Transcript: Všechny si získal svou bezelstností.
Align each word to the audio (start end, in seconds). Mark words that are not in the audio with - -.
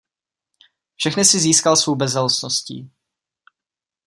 Všechny 0.95 1.25
si 1.25 1.39
získal 1.39 1.75
svou 1.77 1.95
bezelstností. 1.95 2.91